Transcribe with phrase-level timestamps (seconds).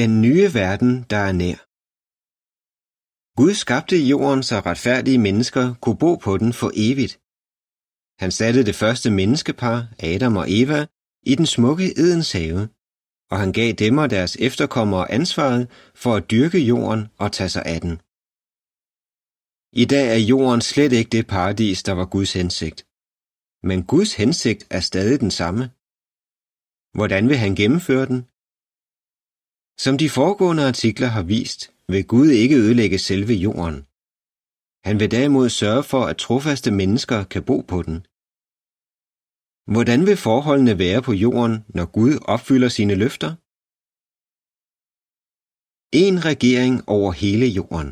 [0.00, 1.58] Den nye verden, der er nær.
[3.38, 7.14] Gud skabte jorden, så retfærdige mennesker kunne bo på den for evigt.
[8.22, 9.78] Han satte det første menneskepar,
[10.10, 10.80] Adam og Eva,
[11.30, 12.68] i den smukke Edens have,
[13.32, 15.70] og han gav dem og deres efterkommere ansvaret
[16.02, 17.94] for at dyrke jorden og tage sig af den.
[19.82, 22.80] I dag er jorden slet ikke det paradis, der var Guds hensigt.
[23.68, 25.64] Men Guds hensigt er stadig den samme.
[26.98, 28.20] Hvordan vil han gennemføre den?
[29.78, 33.76] Som de foregående artikler har vist, vil Gud ikke ødelægge selve jorden.
[34.88, 37.98] Han vil derimod sørge for, at trofaste mennesker kan bo på den.
[39.72, 43.30] Hvordan vil forholdene være på jorden, når Gud opfylder sine løfter?
[46.04, 47.88] En regering over hele jorden.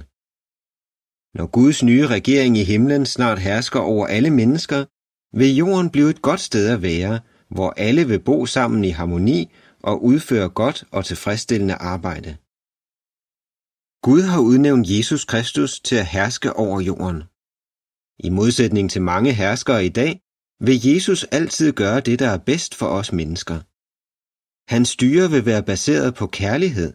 [1.36, 4.80] Når Guds nye regering i himlen snart hersker over alle mennesker,
[5.38, 7.20] vil jorden blive et godt sted at være,
[7.54, 9.40] hvor alle vil bo sammen i harmoni
[9.82, 12.30] og udføre godt og tilfredsstillende arbejde.
[14.06, 17.20] Gud har udnævnt Jesus Kristus til at herske over jorden.
[18.26, 20.12] I modsætning til mange herskere i dag,
[20.66, 23.58] vil Jesus altid gøre det, der er bedst for os mennesker.
[24.72, 26.90] Hans styre vil være baseret på kærlighed,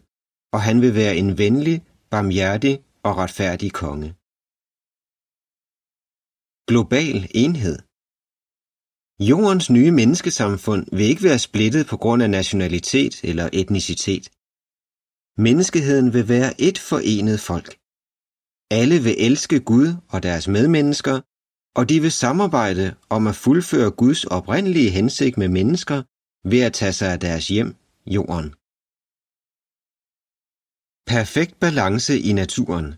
[0.54, 1.76] og han vil være en venlig,
[2.10, 4.08] barmhjertig og retfærdig konge.
[6.70, 7.78] Global enhed
[9.20, 14.24] Jordens nye menneskesamfund vil ikke være splittet på grund af nationalitet eller etnicitet.
[15.38, 17.68] Menneskeheden vil være et forenet folk.
[18.70, 21.16] Alle vil elske Gud og deres medmennesker,
[21.78, 25.98] og de vil samarbejde om at fuldføre Guds oprindelige hensigt med mennesker
[26.50, 27.70] ved at tage sig af deres hjem,
[28.06, 28.48] jorden.
[31.12, 32.88] Perfekt balance i naturen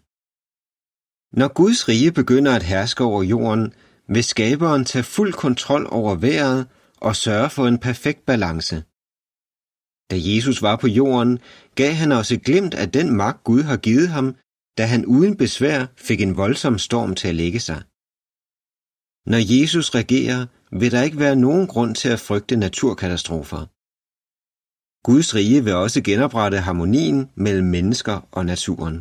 [1.41, 3.75] Når Guds rige begynder at herske over jorden,
[4.09, 8.77] vil skaberen tage fuld kontrol over vejret og sørge for en perfekt balance.
[10.11, 11.39] Da Jesus var på jorden,
[11.75, 14.37] gav han også glimt af den magt Gud har givet ham,
[14.79, 17.81] da han uden besvær fik en voldsom storm til at lægge sig.
[19.33, 20.41] Når Jesus regerer,
[20.81, 23.63] vil der ikke være nogen grund til at frygte naturkatastrofer.
[25.09, 28.97] Guds rige vil også genoprette harmonien mellem mennesker og naturen.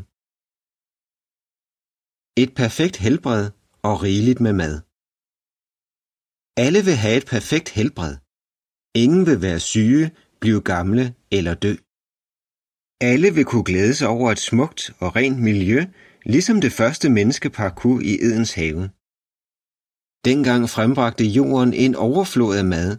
[2.44, 3.44] Et perfekt helbred
[3.82, 4.87] og rigeligt med mad.
[6.66, 8.16] Alle vil have et perfekt helbred.
[9.04, 11.06] Ingen vil være syge, blive gamle
[11.38, 11.74] eller dø.
[13.12, 15.80] Alle vil kunne glæde sig over et smukt og rent miljø,
[16.26, 18.82] ligesom det første menneskepar kunne i Edens have.
[20.28, 22.98] Dengang frembragte jorden en overflod af mad,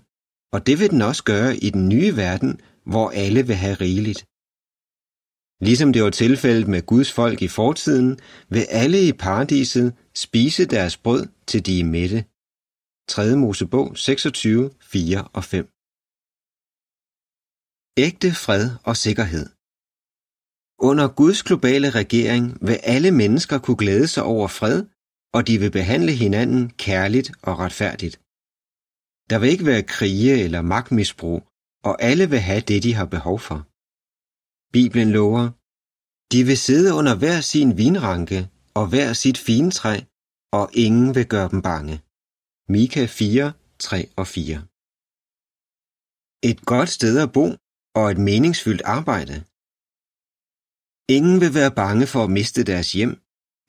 [0.54, 2.60] og det vil den også gøre i den nye verden,
[2.91, 4.20] hvor alle vil have rigeligt.
[5.66, 8.18] Ligesom det var tilfældet med Guds folk i fortiden,
[8.48, 12.24] vil alle i paradiset spise deres brød, til de er mætte.
[13.08, 13.36] 3.
[13.36, 15.64] Mosebog 26, 4 og 5
[18.06, 19.46] Ægte fred og sikkerhed
[20.88, 24.78] Under Guds globale regering vil alle mennesker kunne glæde sig over fred,
[25.36, 28.16] og de vil behandle hinanden kærligt og retfærdigt.
[29.30, 31.41] Der vil ikke være krige eller magtmisbrug,
[31.88, 33.58] og alle vil have det, de har behov for.
[34.76, 35.44] Bibelen lover,
[36.32, 38.41] de vil sidde under hver sin vinranke
[38.78, 39.94] og hver sit fintræ,
[40.58, 41.97] og ingen vil gøre dem bange.
[42.70, 44.66] Mika 4, 3 og 4
[46.50, 47.46] Et godt sted at bo
[47.98, 49.36] og et meningsfyldt arbejde.
[51.16, 53.12] Ingen vil være bange for at miste deres hjem,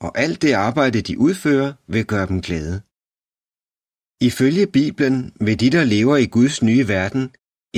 [0.06, 2.76] og alt det arbejde, de udfører, vil gøre dem glade.
[4.30, 7.24] Ifølge Bibelen vil de, der lever i Guds nye verden,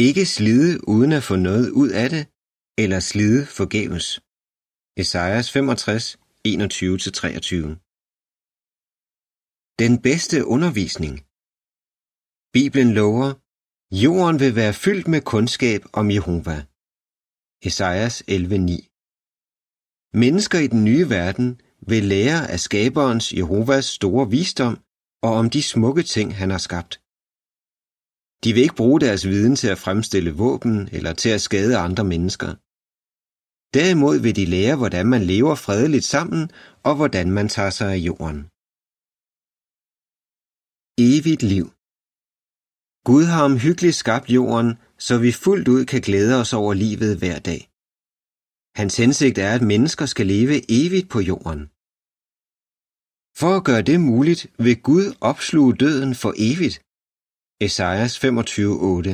[0.07, 2.23] ikke slide uden at få noget ud af det,
[2.83, 4.07] eller slide forgæves.
[5.01, 6.17] Esajas 65,
[6.47, 7.91] 21-23
[9.86, 11.14] den bedste undervisning
[12.56, 13.30] Bibelen lover,
[14.03, 16.58] jorden vil være fyldt med kundskab om Jehova.
[17.68, 21.62] Esajas 11.9 Mennesker i den nye verden
[21.92, 24.75] vil lære af skaberens Jehovas store visdom
[25.25, 26.94] og om de smukke ting, han har skabt.
[28.44, 32.03] De vil ikke bruge deres viden til at fremstille våben eller til at skade andre
[32.13, 32.52] mennesker.
[33.77, 36.51] Derimod vil de lære, hvordan man lever fredeligt sammen
[36.84, 38.51] og hvordan man tager sig af jorden.
[41.09, 41.65] Evigt liv
[43.09, 44.69] Gud har omhyggeligt skabt jorden,
[45.07, 47.62] så vi fuldt ud kan glæde os over livet hver dag.
[48.80, 51.62] Hans hensigt er, at mennesker skal leve evigt på jorden.
[53.39, 56.77] For at gøre det muligt, vil Gud opsluge døden for evigt.
[57.65, 59.12] Esajas 25:8.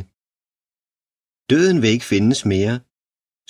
[1.52, 2.76] Døden vil ikke findes mere.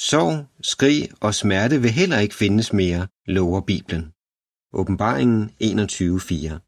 [0.10, 0.36] Sorg,
[0.74, 4.06] skrig og smerte vil heller ikke findes mere, lover Bibelen.
[4.80, 6.67] Åbenbaringen 21:4.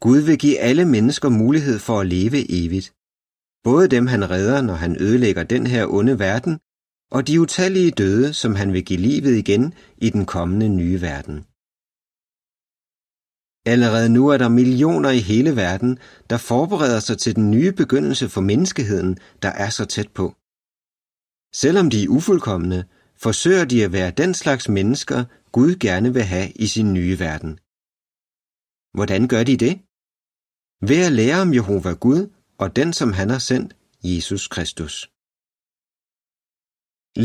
[0.00, 2.88] Gud vil give alle mennesker mulighed for at leve evigt.
[3.64, 6.58] Både dem han redder, når han ødelægger den her onde verden,
[7.10, 11.36] og de utallige døde, som han vil give livet igen i den kommende nye verden.
[13.72, 15.98] Allerede nu er der millioner i hele verden,
[16.30, 20.26] der forbereder sig til den nye begyndelse for menneskeheden, der er så tæt på.
[21.62, 22.84] Selvom de er ufuldkommende,
[23.16, 27.52] forsøger de at være den slags mennesker, Gud gerne vil have i sin nye verden.
[28.96, 29.74] Hvordan gør de det?
[30.88, 32.22] Ved at lære om Jehova Gud
[32.58, 35.10] og den, som han har sendt, Jesus Kristus.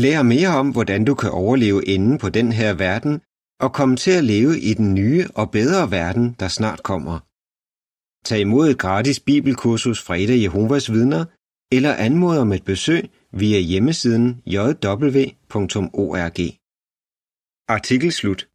[0.02, 3.20] Lær mere om, hvordan du kan overleve inden på den her verden
[3.60, 7.16] og komme til at leve i den nye og bedre verden, der snart kommer.
[8.28, 11.24] Tag imod et gratis bibelkursus fra et af Jehovas vidner,
[11.72, 16.40] eller anmod om et besøg via hjemmesiden jw.org.
[17.68, 18.48] Artikel slut